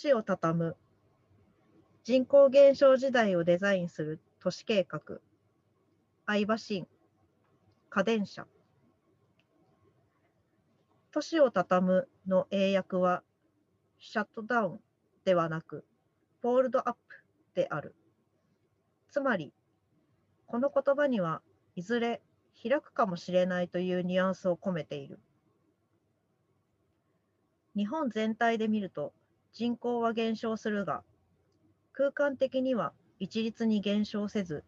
[0.00, 0.76] 市を畳む。
[2.04, 4.18] 人口減少時代をデザインする。
[4.42, 5.18] 都市計画。
[6.26, 6.86] 相場新
[7.90, 8.46] 家電車。
[11.12, 13.22] 都市を畳むの英訳は
[13.98, 14.80] シャットダウン
[15.26, 15.84] ではなく
[16.40, 16.98] フォールドアップ
[17.54, 17.94] である。
[19.10, 19.52] つまり
[20.46, 21.42] この言葉には
[21.76, 22.22] いずれ
[22.62, 25.20] 開くかもしれないというニュアンスを込めている。
[27.76, 29.12] 日本全体で見ると
[29.52, 31.02] 人口は減少するが
[31.92, 34.64] 空間的には一律に減少せず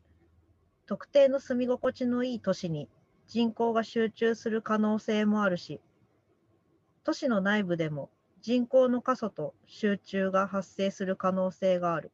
[0.87, 2.89] 特定の住み心地のいい都市に
[3.29, 5.81] 人口が集中する可能性もあるし
[7.05, 8.11] 都市の内部でも
[8.43, 12.11] 人口の過疎と集中が発生する可能性がある。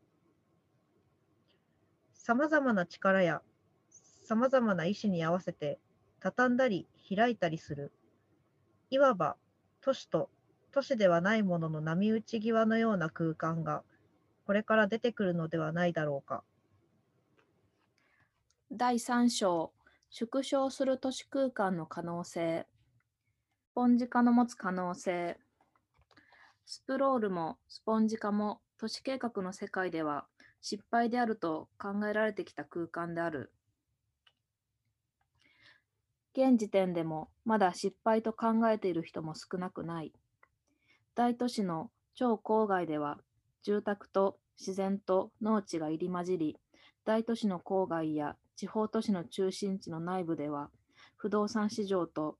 [2.13, 3.41] さまざまな力や
[4.25, 5.79] さまざまな意思に合わせて
[6.21, 7.93] 畳んだり開いたりする。
[8.91, 9.37] いわば
[9.81, 10.29] 都市と
[10.73, 13.83] 都市ではないものの波打ち際のような空間が
[14.47, 16.43] これから出てくるのではないだろうか。
[18.71, 19.73] 第3章
[20.11, 22.67] 縮小する都市空間の可能性
[23.71, 25.39] スポンジ化の持つ可能性
[26.67, 30.27] スプロールもスポンジ化も都市計画の世界では
[30.61, 33.53] 失敗であると考えられてきた空間である。
[36.35, 40.13] 現時点でもまだ失敗と考えている人も少なくない。
[41.19, 43.19] 大都市の超郊外では
[43.65, 46.57] 住宅と自然と農地が入り混じり、
[47.05, 50.71] 大都市の郊外や地方都市の中心地の内部では
[51.17, 52.37] 不動産市場と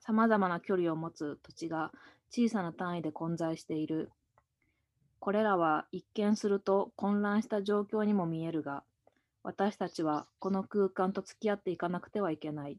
[0.00, 1.92] さまざまな距離を持つ土地が
[2.30, 4.10] 小さな単位で混在している。
[5.18, 8.84] これらは一見すると混乱した状況にも見えるが、
[9.42, 12.78] 私たちはこの空間と付き合っていかなくてはいけない。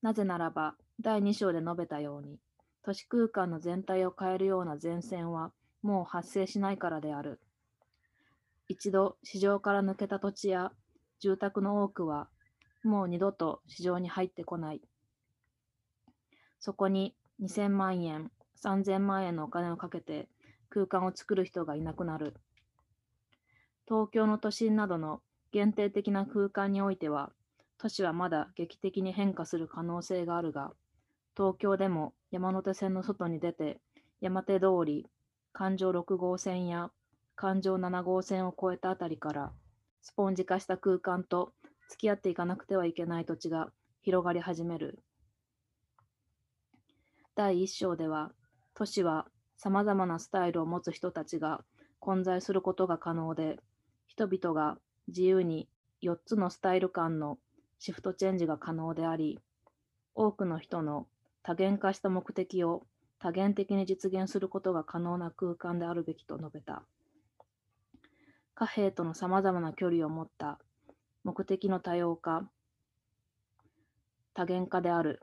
[0.00, 2.38] なぜならば、第2章で述べたように、
[2.84, 7.40] 都市空間の全体を変えるような前線はもう発生しないからである。
[8.68, 10.72] 一度市場から抜けた土地や
[11.20, 12.28] 住宅の多くは、
[12.82, 14.80] もう二度と市場に入ってこない。
[16.58, 18.30] そこに2000万円、
[18.64, 20.28] 3000万円のお金をかけて
[20.68, 22.34] 空間を作る人がいなくなる。
[23.86, 25.20] 東京の都心などの
[25.52, 27.32] 限定的な空間においては、
[27.78, 30.72] 都市はまだ劇的に変化する可能性があるが、
[31.36, 33.78] 東京でも山手線の外に出て、
[34.22, 35.06] 山手通り、
[35.52, 36.90] 環状6号線や
[37.36, 39.52] 環状7号線を越えたあたりから、
[40.00, 41.52] スポンジ化した空間と
[41.90, 44.98] 付き合っていかなくてはいけない土地が広がり始める。
[47.34, 48.32] 第1章では、
[48.72, 49.26] 都市は
[49.58, 51.62] さまざまなスタイルを持つ人たちが
[52.00, 53.58] 混在することが可能で、
[54.06, 55.68] 人々が自由に
[56.02, 57.38] 4つのスタイル間の
[57.78, 59.38] シフトチェンジが可能であり、
[60.14, 61.06] 多くの人の
[61.42, 62.86] 多元化した目的を
[63.18, 66.82] 多元的に実現することが可能な空間であるべきと述べた。
[68.54, 70.58] 貨幣とのさまざまな距離を持った
[71.24, 72.48] 目的の多様化、
[74.34, 75.20] 多元化である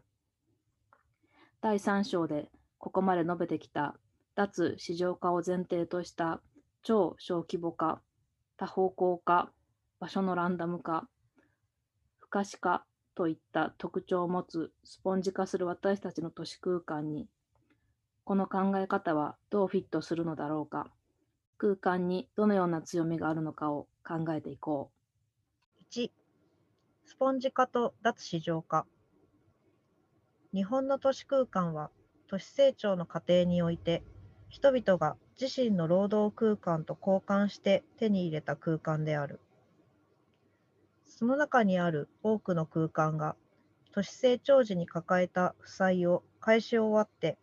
[1.62, 3.96] 第3章でここまで述べてきた
[4.36, 6.42] 脱市場化を前提とした
[6.84, 8.02] 超小規模化、
[8.58, 9.52] 多方向化、
[10.00, 11.08] 場所のランダム化、
[12.20, 12.86] 不可視化
[13.20, 17.28] といった特徴を持つスポンジ化する私たちの都市空間に、
[18.24, 20.90] この考え方はどうフィットするのだろうか、
[21.58, 24.90] 空間にどのような強みがあるのかを考えていこ
[25.82, 25.84] う。
[25.92, 26.14] 1、
[27.04, 28.86] スポンジ化と脱市場化。
[30.54, 31.92] 日本の都市空間は
[32.30, 34.02] 都市成長の過程において
[34.48, 39.42] 人々が自身の労働空間と交換して手に入れた空間である。
[41.10, 43.36] その中にある多くの空間が
[43.92, 47.38] 都市成長時に抱えた負債を返し終わって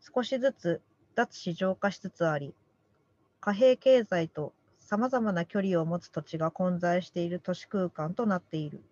[0.00, 0.82] 少しずつ
[1.14, 2.54] 脱市場化しつつあり
[3.40, 4.54] 貨幣経済と
[4.92, 8.84] さまざまな距離を持つ土地が混在している都市空間となっている。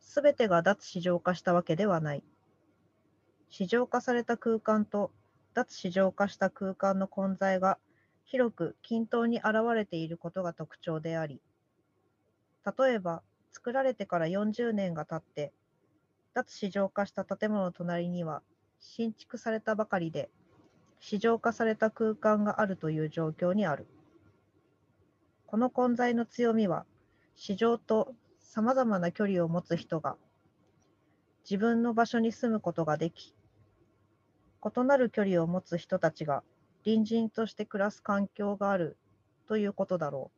[0.00, 2.24] すべてが脱市場化したわけではない。
[3.50, 5.12] 市場化された空間と
[5.54, 7.78] 脱市場化した空間の混在が
[8.24, 11.40] 広く均等に現れていることが特徴であり、
[12.64, 13.22] 例えば
[13.52, 15.52] 作られてから40年が経って、
[16.32, 18.42] 脱市場化した建物の隣には
[18.80, 20.30] 新築されたばかりで、
[21.00, 23.86] 市場化された空間があるという状況にある。
[25.46, 26.86] この混在の強みは、
[27.36, 30.16] 市場とさまざまな距離を持つ人が
[31.44, 33.34] 自分の場所に住むことができ、
[34.64, 36.42] 異なる距離を持つ人たちが
[36.84, 38.96] 隣人として暮らす環境がある
[39.46, 40.30] ということだろ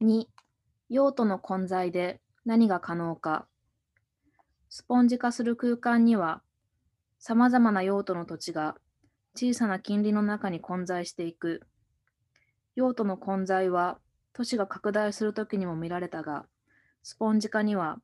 [0.00, 0.04] う。
[0.04, 0.28] 2、
[0.92, 3.46] 用途の混在で何が可能か。
[4.68, 6.42] スポンジ化する空間には、
[7.18, 8.76] さまざまな用途の土地が
[9.34, 11.62] 小さな近隣の中に混在していく。
[12.76, 14.00] 用途の混在は
[14.34, 16.44] 都市が拡大するときにも見られたが、
[17.02, 17.98] スポンジ化には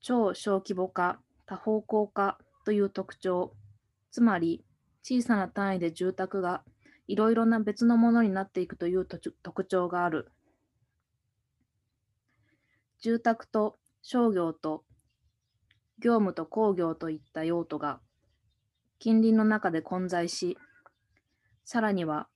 [0.00, 3.52] 超小規模化、多方向化という特徴、
[4.10, 4.64] つまり
[5.02, 6.62] 小さな単位で住宅が
[7.08, 10.30] いろいろな別のものになっていくという特徴がある。
[13.00, 14.84] 住宅と商業と
[15.98, 18.00] 業務と工業といった用途が
[18.98, 20.56] 近隣の中で混在し、
[21.64, 22.28] さらには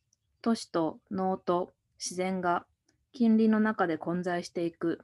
[0.42, 2.66] 都市と農と自然が
[3.12, 5.00] 近隣の中で混在していく。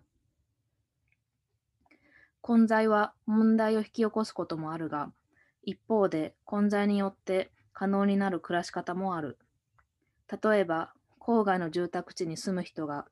[2.41, 5.13] 混在は問題を引き起こすこともあるが、
[5.63, 9.39] 一方で混在によって可能になる暮らし方もある。
[10.43, 13.07] 例えば、郊外の住宅地に住む人が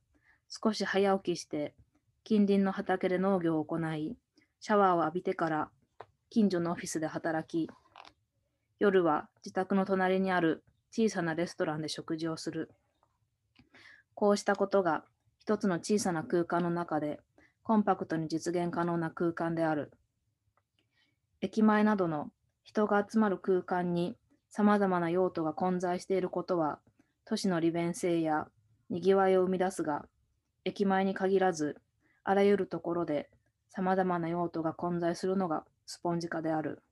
[0.49, 1.75] 少し早起きして
[2.27, 4.17] 近隣の畑で農業を行い、
[4.59, 5.69] シャワーを浴びてから
[6.31, 7.71] 近所のオフィスで働き、
[8.79, 12.71] 夜は自宅の隣にある小さなレストランで食事をする。
[14.15, 15.05] こうしたことが
[15.39, 17.21] 一つの小さな空間の中で
[17.63, 19.93] コンパクトに実現可能な空間である。
[21.43, 22.31] 駅前などの
[22.63, 24.17] 人が集まる空間に
[24.49, 26.81] 様々な用途が混在していることは
[27.27, 28.47] 都市の利便性や
[28.89, 30.07] 賑わいを生み出すが、
[30.65, 31.77] 駅前に限らず
[32.25, 33.29] あらゆるところで
[33.69, 36.83] 様々な用途が混在するのがスポンジ化である。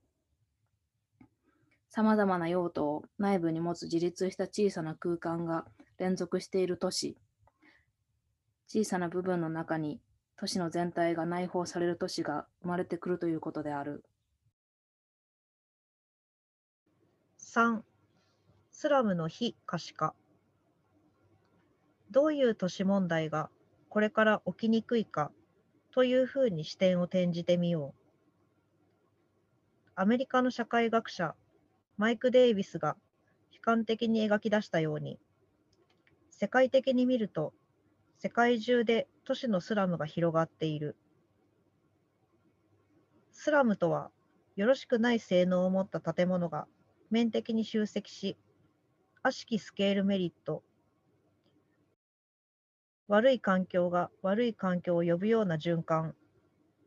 [1.89, 5.65] 様々な用途を内部に持つ自立した小さな空間が
[5.97, 7.17] 連続している都市。
[8.67, 9.99] 小さな部分の中に
[10.37, 14.03] 都市の全体が内包される都市が生まれてくるということである。
[17.39, 17.81] 3.
[18.71, 20.15] スラムの非可視化
[22.09, 23.49] どういう都市問題が
[23.93, 25.31] これから起きにくいか
[25.91, 28.71] というふうに視点を転じてみよう。
[29.93, 31.35] アメリカの社会学者
[31.97, 32.97] マイク・デイビスが
[33.51, 35.19] 悲観的に描き出したように
[36.31, 37.53] 世界的に見ると
[38.17, 40.95] 世界中で都市のスラムが広がっている。
[43.31, 44.09] スラムとは
[44.55, 46.65] よろしくない性能を持った建物が
[47.11, 48.37] 面的に集積し
[49.21, 50.63] 悪しきスケールメリット
[53.07, 56.15] 悪い環境が悪い環境を呼ぶような循環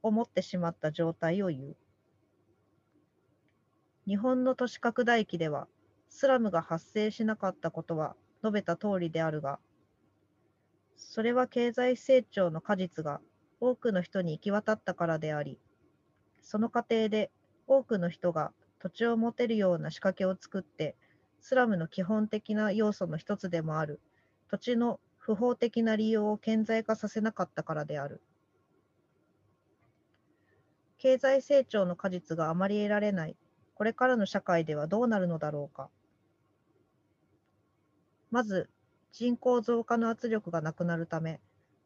[0.02, 1.76] を持ってしまった状態を言う。
[4.06, 5.66] 日本の都市拡大期では
[6.08, 9.58] スラムが発生しなかったことは述べた通りであるが、
[10.96, 13.20] それは経済成長の果実が
[13.60, 15.58] 多くの人に行き渡ったからであり、
[16.40, 17.30] その過程で
[17.66, 20.94] 多くの人が土地を持てるような仕掛けを作って、
[21.40, 24.00] スラムの基本的な要素の一つでもある
[24.48, 28.22] 土地の不法的な利用を顕在化させなかったからである。
[30.98, 33.36] 経済成長の果実があまり得られない
[33.74, 35.90] これからの社会ではどうなるのだろうか。
[38.30, 38.70] まず、
[39.10, 41.40] 人口増加の圧力がなくなるため、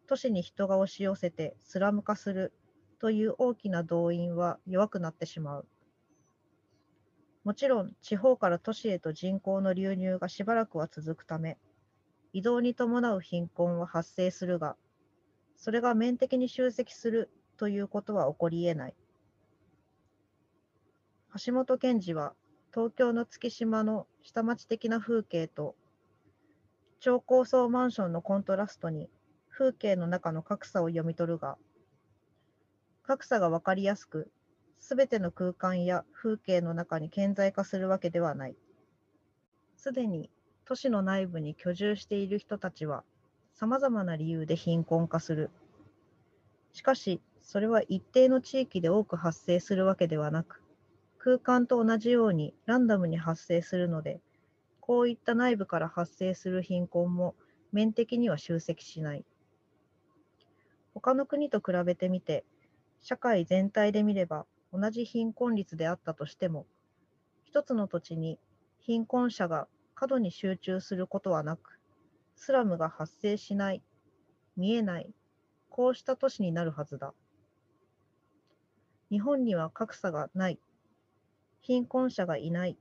[0.06, 2.52] 都市に人が押し寄せてスラム化する
[2.98, 5.66] という大きな動員は弱くなってしまう。
[7.42, 11.56] もちろん、地方から都市へと人口の流入がしばらくは続くため、
[12.32, 14.76] 移動に伴う貧困は発生するが、
[15.56, 18.94] それが面的に集積するということは起こり得ない。
[21.44, 22.34] 橋本賢治は
[22.72, 25.76] 東京の月島の下町的な風景と
[27.00, 29.08] 超高層マンションのコントラストに
[29.48, 31.56] 風景の中の格差を読み取るが、
[33.02, 34.30] 格差がわかりやすく、
[34.78, 38.56] すべての空間や風景の中に顕在化するわけではない。
[39.76, 40.30] すでに
[40.70, 43.02] 都市の内部に居住している人たちは、
[43.54, 45.50] さまざまな理由で貧困化する。
[46.72, 50.62] しかし、それは一定の地域で多く発生するわけではなく、
[51.18, 54.20] 空間と同じようにランダムに発生するので、
[54.78, 57.34] こういった内部から発生する貧困も
[57.72, 59.24] 面的には集積しない。
[60.94, 62.44] 他の国と比べてみて、
[63.00, 66.64] 社会全体で見れば同じ貧困率であったとしても、
[67.42, 68.38] 一つの土地に
[68.78, 69.66] 貧困者が
[70.00, 71.78] 過度に集中することはなく、
[72.34, 73.82] スラムが発生しない、
[74.56, 75.12] 見えない、
[75.68, 77.12] こうした都市になるはずだ。
[79.10, 80.58] 日本には格差がない、
[81.60, 82.78] 貧困者がいない、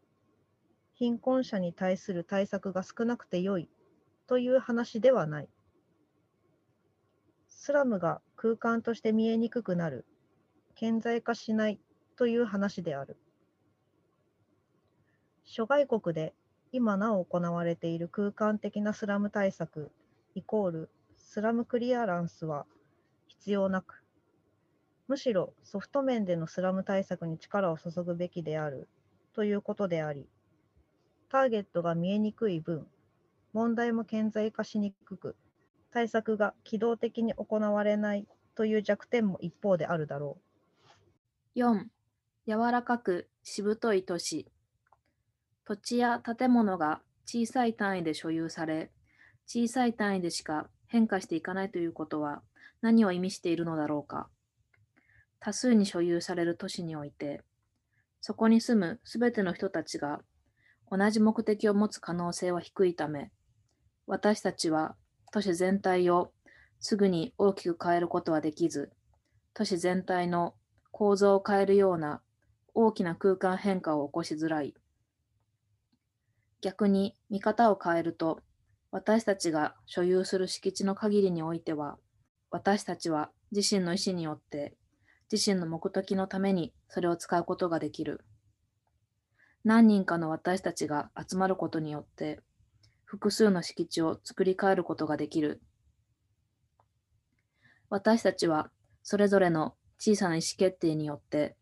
[0.94, 3.68] 貧困者に対する対策が少なくてよい
[4.26, 5.50] という話ではない。
[7.50, 10.06] スラムが空間として見えにくくなる、
[10.76, 11.82] 顕在化しない
[12.16, 13.18] という話である。
[15.44, 16.34] 諸外国で
[16.72, 19.92] 今なお行われている空間的なスラム対策
[20.36, 20.90] イコール
[21.30, 22.66] スラムクリアランスは
[23.28, 24.04] 必要なく、
[25.08, 28.88] むしろソフト面でのスラム対策に力を注ぐべきである
[29.34, 30.28] ということであり、
[31.30, 32.88] ターゲットが見えにくい分、
[33.54, 35.36] 問題も顕在化しにくく、
[35.92, 40.38] 対策が機動的に行われないという弱点も一方であるだろ
[41.56, 41.60] う。
[41.60, 41.86] 4.
[42.48, 44.48] 柔らかくしぶとい都市。
[45.70, 48.90] 土地や建物が小さい単位で所有され、
[49.46, 52.42] 小さい単位でしか変化していかないということは
[52.82, 54.30] 何を意味しているのだろうか。
[55.40, 57.44] 多数に所有される都市において、
[58.20, 60.22] そこに住むすべての人たちが
[60.90, 63.30] 同じ目的を持つ可能性は低いため、
[64.08, 64.96] 私たちは
[65.32, 66.32] 都市全体を
[66.80, 68.92] すぐに大きく変えることはできず、
[69.54, 70.56] 都市全体の
[70.90, 72.24] 構造を変えるような
[72.74, 74.74] 大きな空間変化を起こしづらい。
[76.62, 78.42] 逆に見方を変えると、
[78.92, 81.98] 私たちが所有する敷地の限りにおいては、
[82.52, 84.76] 私たちは自身の意思によって
[85.32, 88.26] 自身の目的のためにそれを使うことができる。
[89.64, 92.40] 何人かの私たちが集まることによって
[93.06, 95.62] 複数の敷地を作り変えることができる。
[97.90, 98.72] 私たちは
[99.04, 101.56] それぞれの小さな意思決定によって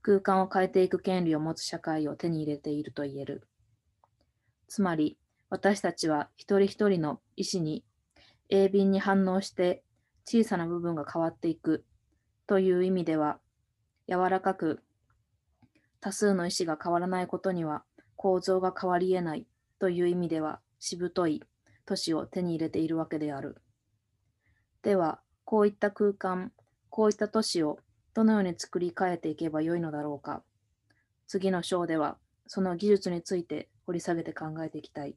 [0.00, 3.46] 空間を変えていく権利を持つ社会を手に入れていると言える。
[4.72, 5.18] つまり
[5.50, 7.84] 私たちは一人一人の意思に
[8.48, 9.82] 鋭敏に反応して
[10.24, 11.84] 小さな部分が変わっていく
[12.46, 13.38] という意味では、
[14.08, 14.82] 柔らかく
[16.00, 17.84] 多数の意思が変わらないことには
[18.16, 19.46] 構造が変わり得ない
[19.78, 21.42] という意味では、しぶとい
[21.84, 23.60] 都市を手に入れているわけである。
[24.80, 26.50] では、こういった空間、
[26.88, 27.78] こういった都市を
[28.14, 30.42] どのように作り変えていけばよいのだろうか。
[31.26, 35.16] 次の章では、その技術について掘り下げて考えていきたい。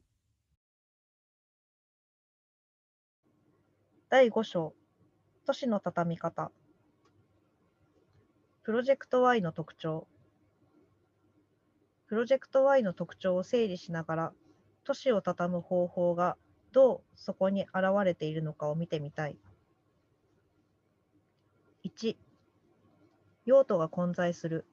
[4.08, 4.74] 第5章、
[5.44, 6.50] 都市の畳み方。
[8.62, 10.08] プロジェクト Y の特徴
[12.08, 14.32] プロジェクト Y の特徴を整理しながら
[14.84, 16.36] 都市を畳む方法が
[16.72, 19.36] どうそこに現れているのかを見てみたい。
[21.84, 22.16] 1、
[23.44, 24.66] 用途が混在する。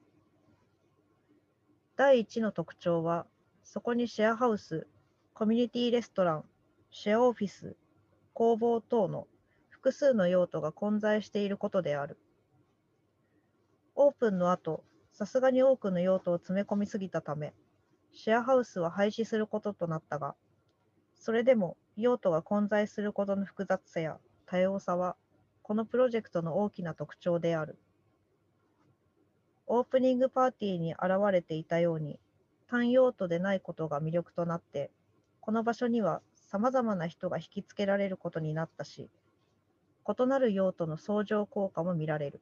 [1.96, 3.26] 第1の特徴は、
[3.64, 4.86] そこにシェアハウス、
[5.32, 6.44] コミュニティレストラン、
[6.90, 7.74] シェアオフィス、
[8.34, 9.26] 工房等の
[9.70, 12.18] 複数の用途が混在していることである。
[13.96, 17.54] オープンの後、さすがに多くの用途を詰め込みすぎたため、
[18.12, 20.36] シェアハウスは廃止することとなったが、
[21.14, 25.16] それでも用途が混在することの複雑さや多様さは、
[25.62, 27.78] このプロジェクトの大きな特徴である。
[29.66, 31.02] オープニングパーティーに現
[31.32, 32.20] れていたように、
[32.66, 34.90] 単用途でないことが魅力となって、
[35.40, 39.10] この場所には様々な人が引きつけられることになったし、
[40.06, 42.40] 異なる用途の相乗効果も見られる。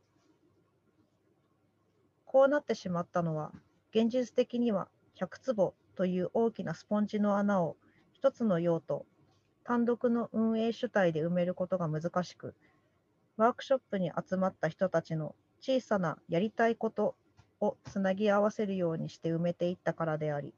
[2.24, 3.52] こうなってしまったのは、
[3.94, 7.76] 現実的には100坪という大きなスポンジの穴を
[8.12, 9.06] 一つの用途、
[9.64, 12.54] 単独の運営主体で埋めることが難しく、
[13.36, 17.16] ワークショップに集まった人たちの小さなやりたいこと
[17.62, 20.52] をつなぎ合わせるようにして埋めていったからであり、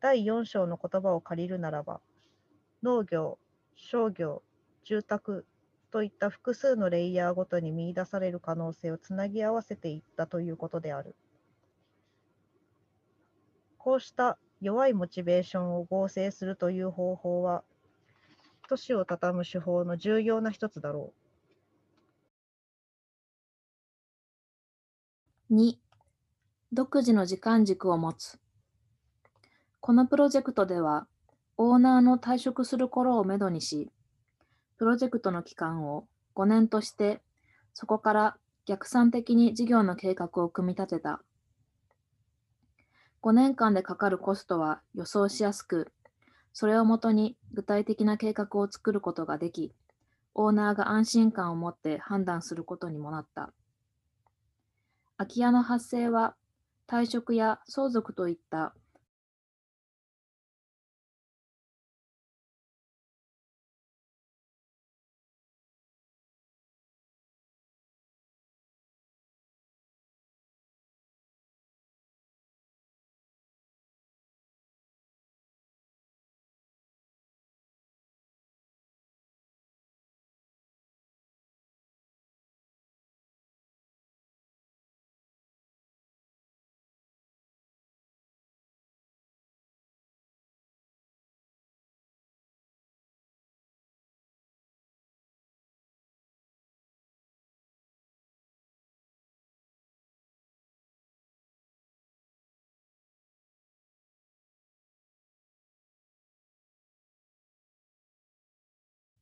[0.00, 2.00] 第4章の言葉を借りるならば、
[2.84, 3.38] 農業、
[3.74, 4.42] 商業、
[4.84, 5.44] 住宅
[5.90, 11.16] といった複数のレイヤーごとに見出される可能性をつなぎ合わせていったということである。
[13.76, 17.64] こうした弱いモチベーションを合成するという方法は、
[18.68, 21.12] 都市を畳む手法の重要な一つだろ
[25.50, 25.54] う。
[25.54, 25.78] 2、
[26.70, 28.38] 独自の時間軸を持つ。
[29.80, 31.06] このプロジェクトでは、
[31.56, 33.90] オーナーの退職する頃をめどにし、
[34.76, 37.22] プロジェクトの期間を5年として、
[37.72, 41.22] そこから逆算的に事業の計画を組み立てた。
[43.22, 45.90] 5年間でかかるコストは予想しやすく、
[46.52, 49.72] それをもとに具体的な計画を作ることができ、
[50.34, 53.54] オーナーが安心感を持って判断することにもなった。
[55.16, 56.36] 空き家の発生は
[56.88, 58.74] 退職や相続といった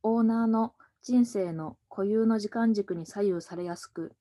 [0.07, 4.13] オーナーの人生の固有の時間軸に左右されやすく、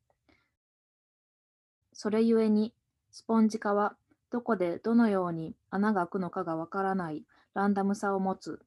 [1.92, 2.74] それゆえに
[3.10, 3.96] スポンジ化は
[4.30, 7.24] どこでどのように穴が開くのかがわからない
[7.54, 8.60] ランダムさを持つ。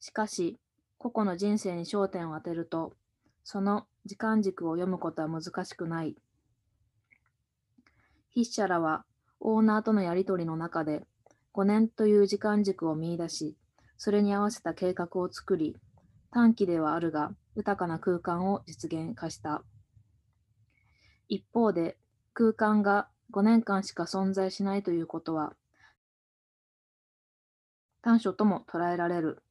[0.00, 0.58] しかし、
[0.96, 2.94] 個々の人生に焦点を当てると、
[3.44, 6.16] その時間軸を読むことは難しくない。
[8.32, 9.04] 筆者らは
[9.40, 11.04] オーナーとのやりとりの中で
[11.54, 13.56] 5年という時間軸を見出し、
[13.96, 15.76] それに合わせた計画を作り、
[16.30, 19.62] 短期ではあるが豊かな空間を実現化した。
[21.28, 21.98] 一方で、
[22.32, 25.54] 空間が5年間しか存在しないということは、
[28.02, 29.42] 短所とも捉えられる。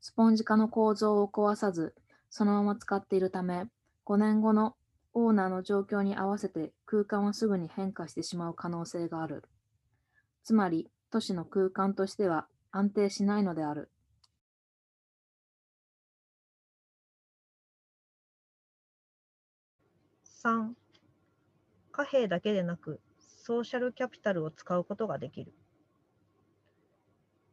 [0.00, 1.94] スポンジ化の構造を壊さず、
[2.30, 3.66] そのまま使っているため、
[4.04, 4.76] 5年後の
[5.14, 9.44] オーナーの状況に合わせて空間はすぐに変化してしまう可能性がある。
[10.44, 13.90] つまり、都市の空間としては安定しないのである。
[20.46, 20.74] 3
[21.90, 25.52] 貨幣だけでなくソーシャルキャピタルを使うことができる。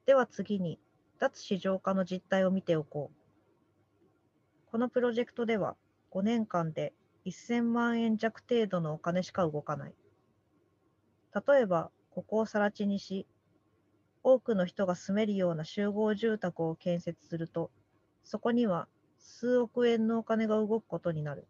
[0.06, 0.80] では次に
[1.18, 4.70] 脱市場化の実態を見ておこう。
[4.70, 5.76] このプロジェクトでは
[6.12, 6.94] 5年間で
[7.26, 9.96] 1000万円弱程度のお金しか動かない。
[11.34, 13.26] 例えばここを更地にし
[14.22, 17.72] 多くの人が住めるような集合住宅を建設すると
[18.24, 21.48] そこには数億円のお金が動くことになる。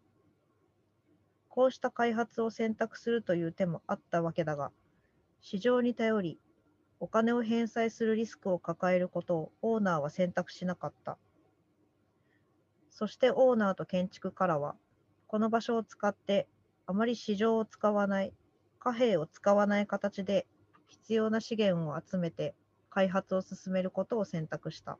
[1.54, 4.72] こうした開発を選択するという手もあったわけだが、
[5.40, 6.40] 市場に頼り、
[6.98, 11.16] お金を返済するリスクを抱えることをオーナーは選択しなかった。
[12.90, 14.74] そしてオーナーと建築からは、
[15.28, 16.48] この場所を使って
[16.86, 18.32] あまり市場を使わない、
[18.80, 20.48] 貨幣を使わない形で
[20.88, 22.56] 必要な資源を集めて
[22.90, 24.98] 開発を進めることを選択した。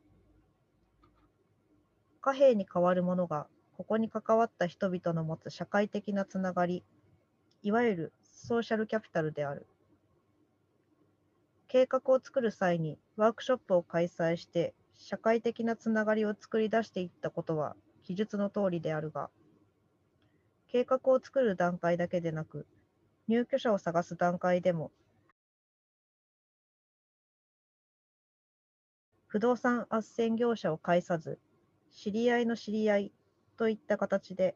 [2.20, 6.84] 貨幣に代わるものがここに関わった人々の持つ社会的なつながり、
[7.62, 9.66] いわゆるソーシャルキャピタルである。
[11.66, 19.28] 計画を作る際にワークショップを開催して社会的なつながりを作り出していったことは記述の通りであるが、
[20.68, 22.66] 計画を作る段階だけでなく、
[23.26, 24.92] 入居者を探す段階でも、
[29.26, 31.40] 不動産斡旋業者を介さず、
[31.90, 33.12] 知り合いの知り合い
[33.54, 34.54] といった形で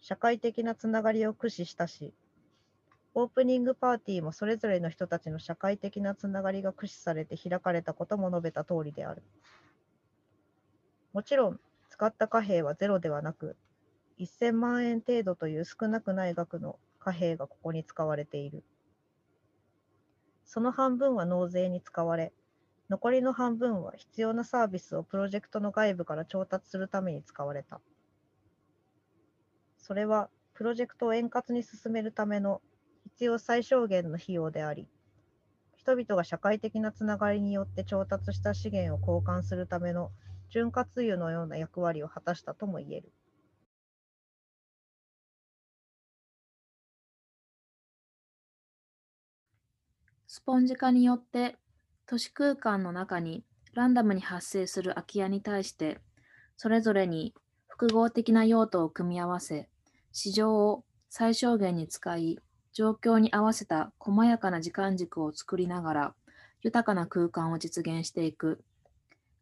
[0.00, 2.14] 社会的なつながりを駆使したし、
[3.14, 9.22] オープニングパーティーもそれぞれの人たちの社会的なつながりが駆使されて開かれたことも述べた通りである。
[11.14, 13.56] もちろん、使った貨幣はゼロではなく、
[14.18, 18.62] 1000万円程度という少なくない額の貨幣がここに使われている。
[20.44, 22.34] その半分は納税に使われ、
[22.90, 27.80] 残りの半分は必要なサービスをプロジェクトの外部から調達するために使われた。
[29.86, 32.60] それはプロジェクトを円滑に進めるための
[33.04, 34.88] 必要最小限の費用であり、
[35.76, 40.10] 人々が社会的なつながりによって調達した資源を交換するための
[40.50, 43.12] 潤滑油のような役割を果たしたとも言える。
[50.26, 51.54] スポンジ化によって
[52.06, 53.44] 都市空間の中に
[53.74, 56.00] ランダムに発生する空き家に対して
[56.56, 57.34] それぞれに
[57.68, 59.68] 複合的な用途を組み合わせ
[60.18, 62.38] 市場を最小限に使い、
[62.72, 66.14] 状況に合わせた細やかな時間軸を作りながら、
[66.62, 68.64] 豊かな空間を実現していく。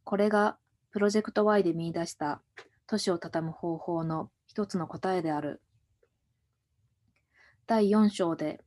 [0.03, 0.59] これが
[0.91, 2.43] プロジェクト Y で見出した
[2.89, 5.63] 都市を畳む方法の一つの答えである。
[7.69, 8.61] 第4章で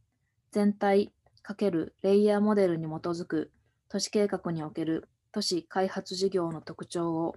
[0.53, 1.11] 全体
[1.43, 3.51] ×レイヤーモデルに基づく
[3.89, 7.35] 都市計画における都市開発事業の特徴を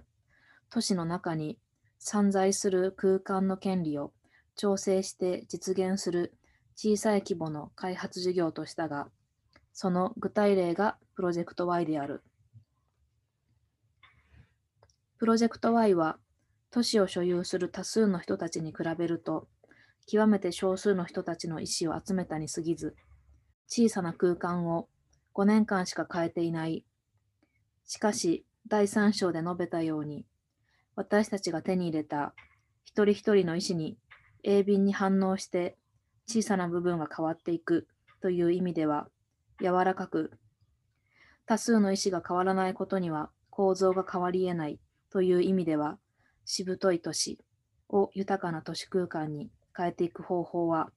[0.69, 1.59] 都市の中に
[1.99, 4.13] 散在する空間の権利を
[4.55, 6.33] 調整して実現する
[6.75, 9.09] 小さい規模の開発事業としたが、
[9.73, 12.23] その具体例がプロジェクト Y である。
[15.17, 16.17] プロジェクト Y は
[16.71, 19.47] 都市を所有する多数の人たちに比べると、
[20.07, 22.95] 極めて少数の人たちの意思を集めたに過ぎず、
[23.67, 24.87] 小さな空間を
[25.33, 26.85] 5年間しか変えていない。
[27.85, 30.25] しかし、第3章で述べたように、
[30.95, 32.33] 私たちが手に入れた
[32.83, 33.97] 一人一人の意思に
[34.43, 35.77] 鋭敏に反応して
[36.27, 37.87] 小さな部分が変わっていく
[38.21, 39.07] という意味では
[39.61, 40.31] 柔らかく
[41.45, 44.79] 多数の意思が変わらないことには構造が変わり得ない
[45.11, 45.97] という意味では
[46.45, 47.39] しぶとい都市
[47.89, 50.89] を豊かな都市空間に変えていく方法は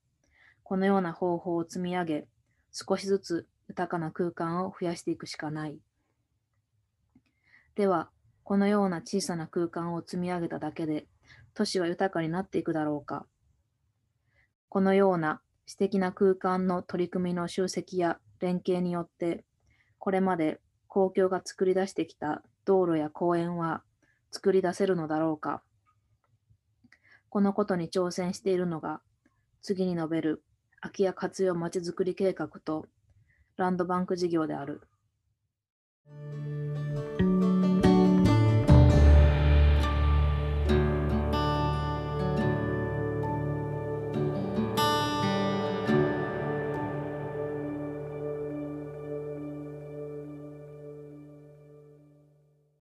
[0.63, 2.27] このような方法を積み上げ
[2.73, 5.79] 少しずつ豊かな空間を増やしていくしかない。
[7.75, 8.11] では、
[8.43, 11.07] このような小さな空間を積み上げただけで、
[11.55, 13.27] 都市は豊かになっていくだろうか。
[14.75, 19.45] このような私的な空間の取り組みの集積や連携によって、
[20.01, 23.85] これまで公共が作り出してきた道路や公園は
[24.33, 25.63] 作り出せるのだろうか。
[27.29, 29.01] このことに挑戦しているのが、
[29.63, 30.43] 次に述べる
[30.81, 32.87] 空き家活用まちづくり計画と
[33.57, 34.81] ランドバンク事業である。